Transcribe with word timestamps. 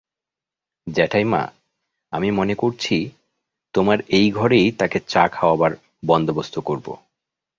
জেঠাইমা, 0.87 1.41
আমি 2.13 2.31
মনে 2.31 2.55
করছি, 2.55 3.09
তোমার 3.73 3.97
এই 4.09 4.31
ঘরেই 4.31 4.71
তাকে 4.71 4.97
চা 5.07 5.27
খাওয়াবার 5.27 5.71
বন্দোবস্ত 6.05 6.59
করব। 6.59 6.87